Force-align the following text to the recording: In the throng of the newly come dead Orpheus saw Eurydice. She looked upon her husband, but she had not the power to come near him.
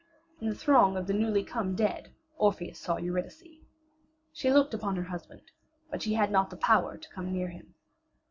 In 0.39 0.49
the 0.49 0.55
throng 0.55 0.97
of 0.97 1.05
the 1.05 1.13
newly 1.13 1.43
come 1.43 1.75
dead 1.75 2.11
Orpheus 2.35 2.79
saw 2.79 2.97
Eurydice. 2.97 3.43
She 4.33 4.51
looked 4.51 4.73
upon 4.73 4.95
her 4.95 5.03
husband, 5.03 5.51
but 5.91 6.01
she 6.01 6.15
had 6.15 6.31
not 6.31 6.49
the 6.49 6.57
power 6.57 6.97
to 6.97 7.09
come 7.09 7.31
near 7.31 7.49
him. 7.49 7.75